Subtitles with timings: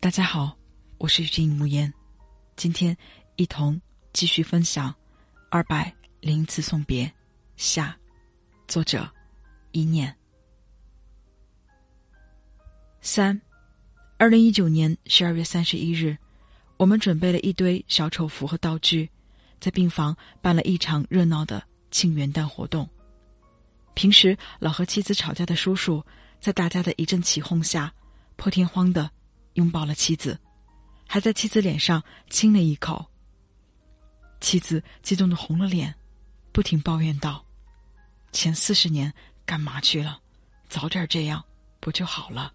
[0.00, 0.56] 大家好，
[0.98, 1.92] 我是金木言，
[2.54, 2.96] 今天
[3.34, 3.80] 一同
[4.12, 4.94] 继续分享
[5.50, 7.12] 二百零一次送别
[7.56, 7.98] 下，
[8.68, 9.10] 作者
[9.72, 10.16] 一念
[13.00, 13.38] 三，
[14.18, 16.16] 二零一九年十二月三十一日，
[16.76, 19.10] 我们准备了一堆小丑符和道具，
[19.58, 21.60] 在病房办了一场热闹的
[21.90, 22.88] 庆元旦活动。
[23.94, 26.04] 平时老和妻子吵架的叔叔，
[26.40, 27.92] 在大家的一阵起哄下，
[28.36, 29.10] 破天荒的。
[29.54, 30.38] 拥抱了妻子，
[31.06, 33.06] 还在妻子脸上亲了一口。
[34.40, 35.94] 妻子激动的红了脸，
[36.52, 37.44] 不停抱怨道
[38.30, 39.12] ：“前四十年
[39.44, 40.20] 干嘛去了？
[40.68, 41.44] 早点这样
[41.80, 42.52] 不就好了？”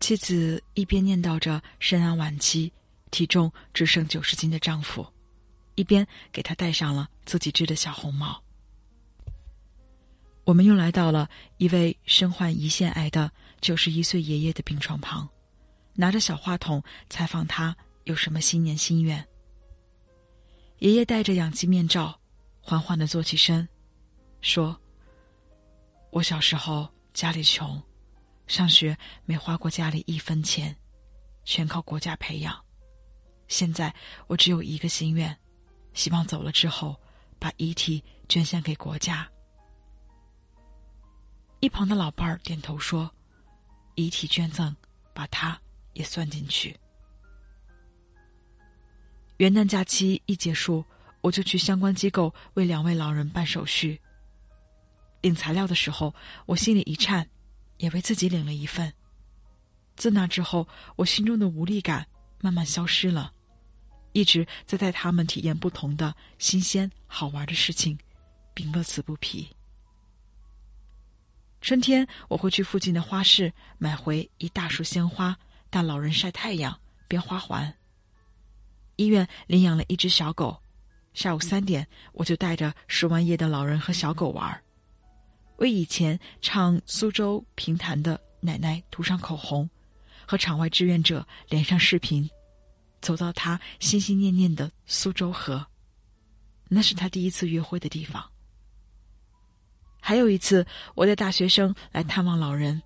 [0.00, 2.72] 妻子一边念叨着身安晚期、
[3.10, 5.06] 体重只剩九十斤的丈夫，
[5.76, 8.42] 一边给他戴上了自己织的小红帽。
[10.44, 15.28] 我们又来到了一位身患胰腺癌的九十一岁爷爷的病床旁，
[15.94, 19.24] 拿着小话筒采访他有什么新年心愿。
[20.78, 22.18] 爷爷戴着氧气面罩，
[22.60, 23.68] 缓缓的坐起身，
[24.40, 24.80] 说
[26.10, 27.80] ：“我小时候家里穷，
[28.48, 30.76] 上学没花过家里一分钱，
[31.44, 32.60] 全靠国家培养。
[33.46, 33.94] 现在
[34.26, 35.38] 我只有一个心愿，
[35.94, 37.00] 希望走了之后
[37.38, 39.28] 把遗体捐献给国家。”
[41.62, 43.08] 一旁的老伴儿点头说
[43.94, 44.74] ：“遗体捐赠，
[45.14, 45.56] 把他
[45.92, 46.76] 也算进去。”
[49.38, 50.84] 元旦假期一结束，
[51.20, 54.00] 我就去相关机构为两位老人办手续。
[55.20, 56.12] 领材料的时候，
[56.46, 57.30] 我心里一颤，
[57.76, 58.92] 也为自己领了一份。
[59.94, 62.04] 自那之后，我心中的无力感
[62.40, 63.32] 慢慢消失了，
[64.12, 67.96] 一直在带他们体验不同的新鲜好玩的事情，
[68.52, 69.48] 并乐此不疲。
[71.62, 75.38] 春天，我会去附近的花市买回一大束鲜花，
[75.70, 77.72] 带老人晒太阳、编花环。
[78.96, 80.60] 医院领养了一只小狗，
[81.14, 84.60] 下午三点，我就带着输完液的老人和小狗玩，
[85.58, 89.70] 为以前唱苏州评弹的奶奶涂上口红，
[90.26, 92.28] 和场外志愿者连上视频，
[93.00, 95.64] 走到他心心念念的苏州河，
[96.68, 98.28] 那是他第一次约会的地方。
[100.04, 102.82] 还有一次，我带大学生来探望老人，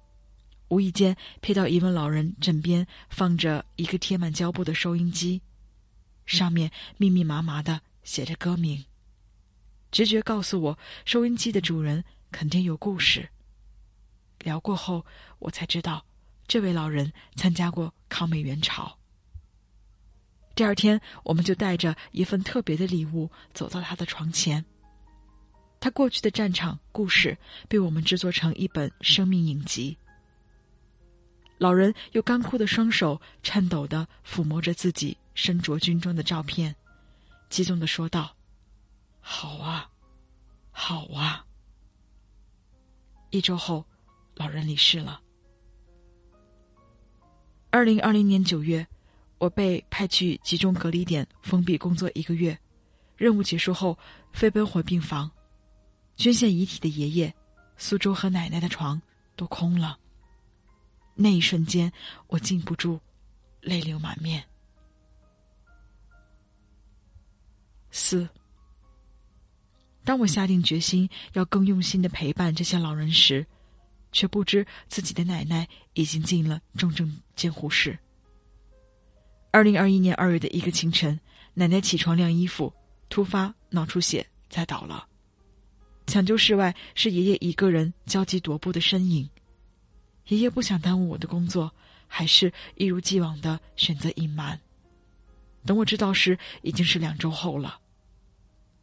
[0.69, 5.41] 无意间瞥到一位老人枕边放着一个贴满胶布的收音机，
[6.27, 8.85] 上面密密麻麻的写着歌名。
[9.91, 13.31] 直觉告诉我，收音机的主人肯定有故事。
[14.41, 15.07] 聊过后，
[15.39, 16.05] 我才知道，
[16.47, 18.99] 这位老人参加过抗美援朝。
[20.55, 24.67] 第二天，我们就带着一份特别的礼物走到他的床前。
[25.87, 27.39] 他过去的战场故事
[27.69, 29.97] 被我们制作成一本生命影集。
[31.59, 36.75] 老人用干枯的双手颤抖的抚摸着自己身着军装的照片，
[37.49, 38.35] 激动的说道
[39.23, 39.89] ：“好啊，
[40.73, 41.47] 好啊！”
[43.31, 43.87] 一周后，
[44.35, 45.21] 老人离世了。
[47.71, 48.85] 二零二零年九月，
[49.39, 52.59] 我被派去集中隔离点封闭工作一个月，
[53.17, 53.97] 任务结束后
[54.33, 55.31] 飞奔回病房。
[56.17, 57.35] 捐献遗体的爷爷、
[57.77, 59.01] 苏州和奶奶的床
[59.37, 59.99] 都空了。
[61.15, 61.93] 那一瞬间，
[62.27, 63.01] 我禁不住
[63.61, 64.45] 泪流满面。
[67.91, 68.29] 四。
[70.05, 73.47] 当我下定决心要更用心的陪伴这些老人时，
[74.13, 77.99] 却不知自己的奶奶已经进了重症监护室。
[79.51, 81.19] 二零二一年二月的一个清晨，
[81.55, 82.73] 奶奶起床晾衣服，
[83.09, 85.09] 突发脑出血，栽倒了。
[86.07, 89.29] 抢救室外是爷爷一个人焦急踱步的身影，
[90.29, 91.75] 爷爷不想耽误我的工作，
[92.07, 94.61] 还是一如既往的选择隐瞒。
[95.65, 97.81] 等我知道时，已经是两周后了。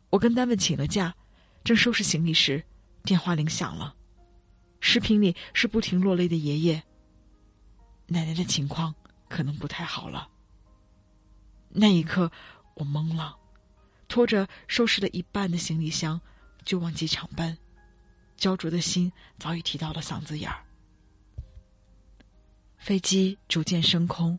[0.10, 1.16] 我跟单位请了假，
[1.64, 2.64] 正收拾行李时，
[3.04, 3.96] 电话铃响了。
[4.82, 6.84] 视频里是不停落泪的爷爷。
[8.08, 8.94] 奶奶的情况
[9.30, 10.28] 可能不太好了。
[11.69, 12.30] 那一刻，
[12.76, 13.38] 我懵了，
[14.10, 16.19] 拖着收拾了一半的行李箱。
[16.65, 17.57] 就往机场奔，
[18.38, 20.63] 焦灼的心早已提到了嗓子眼儿。
[22.77, 24.38] 飞机逐渐升空，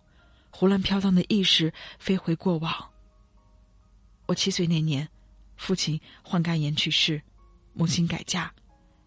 [0.50, 2.90] 胡乱飘荡的意识飞回过往。
[4.26, 5.08] 我七岁那年，
[5.56, 7.22] 父亲患肝炎去世，
[7.72, 8.52] 母亲改嫁，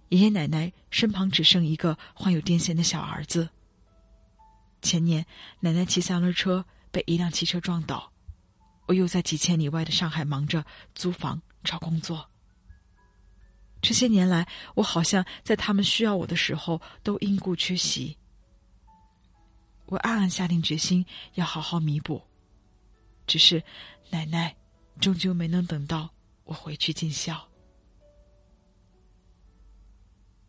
[0.09, 3.49] 爷爷奶奶身旁只剩一个患有癫痫的小儿子。
[4.81, 5.25] 前年，
[5.59, 8.11] 奶奶骑三轮车被一辆汽车撞倒，
[8.87, 10.65] 我又在几千里外的上海忙着
[10.95, 12.29] 租房找工作。
[13.81, 18.17] 这些年来，我好像在他们需要我的时候都因故缺席。
[19.85, 22.21] 我暗暗下定决心要好好弥补。
[23.25, 23.63] 只是，
[24.09, 24.55] 奶奶
[24.99, 26.09] 终究没能等到
[26.43, 27.47] 我回去尽孝。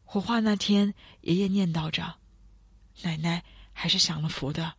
[0.05, 2.17] 火化那天，爷爷念叨着
[3.03, 4.75] ：“奶奶还是享了福的，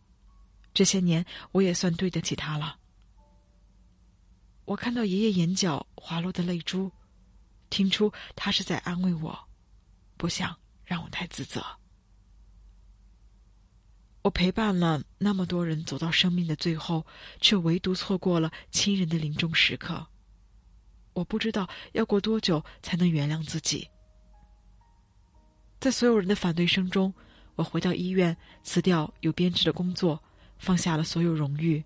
[0.73, 2.77] 这些年我也算对得起她了。”
[4.65, 6.91] 我看到爷爷眼角滑落的泪珠，
[7.69, 9.47] 听出他是在安慰我，
[10.17, 11.63] 不想让我太自责。
[14.21, 17.05] 我陪伴了那么多人走到生命的最后，
[17.39, 20.05] 却唯独错过了亲人的临终时刻。
[21.13, 23.89] 我不知道要过多久才能原谅自己。
[25.79, 27.13] 在所有人的反对声中，
[27.55, 30.21] 我回到医院，辞掉有编制的工作，
[30.57, 31.83] 放下了所有荣誉，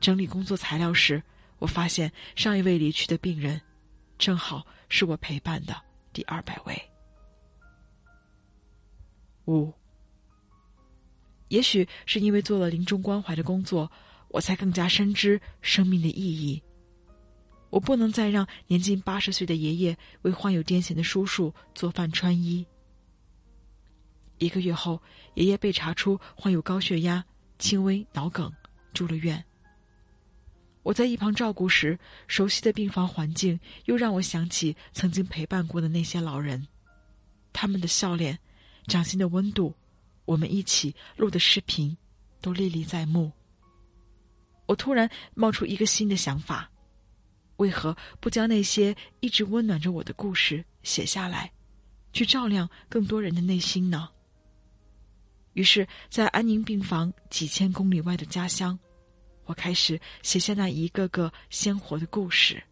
[0.00, 1.22] 整理工作材料时。
[1.58, 3.60] 我发现上一位离去的病人，
[4.18, 5.74] 正好是我陪伴的
[6.12, 6.82] 第二百位。
[9.46, 9.72] 五，
[11.48, 13.90] 也许是因为做了临终关怀的工作，
[14.28, 16.62] 我才更加深知生命的意义。
[17.70, 22.66] 我不能再让年近八十岁的爷爷为患有癫痫的叔叔做饭穿衣。
[24.38, 25.02] 一个月后，
[25.34, 27.24] 爷爷被查出患有高血压、
[27.58, 28.52] 轻微脑梗，
[28.92, 29.44] 住了院。
[30.82, 36.66] 我在一旁照顾时，熟悉的病房环境又让我想起曾经陪伴过的那些老人，
[37.52, 38.38] 他们的笑脸、
[38.86, 39.74] 掌心的温度，
[40.24, 41.96] 我们一起录的视频，
[42.40, 43.30] 都历历在目。
[44.66, 46.68] 我突然冒出一个新的想法：
[47.58, 51.52] 为何不将那些一直温暖着我的故事写下来，
[52.12, 54.08] 去照亮更多人的内心呢？
[55.52, 58.76] 于是，在安宁病房几千公里外的家乡。
[59.44, 62.62] 我开始写下那一个个鲜活的故事。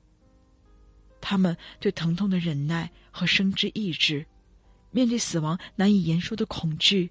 [1.20, 4.26] 他们对疼痛的忍耐和生之意志，
[4.90, 7.11] 面对死亡难以言说的恐惧，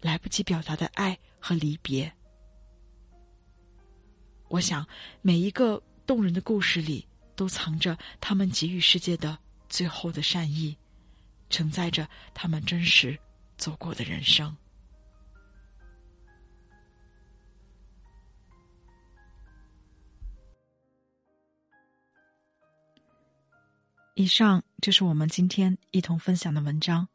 [0.00, 2.10] 来不及表达的爱和离别。
[4.48, 4.86] 我想，
[5.20, 9.38] 每一个动人的故事里，都藏着他们给予世界的
[9.68, 10.74] 最后的善意，
[11.50, 13.18] 承载着他们真实
[13.58, 14.56] 走过的人生。
[24.18, 27.06] 以上就是我们今天一同分享的文章。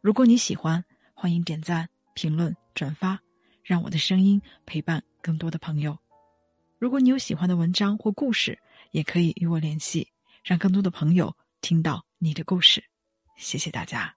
[0.00, 3.18] 如果你喜欢，欢迎点赞、评论、转发，
[3.64, 5.98] 让我的声音陪伴更多的朋友。
[6.78, 8.56] 如果你有喜欢的文章或故事，
[8.92, 10.12] 也可以与我联系，
[10.44, 12.84] 让更多的朋友听到你的故事。
[13.36, 14.14] 谢谢大家。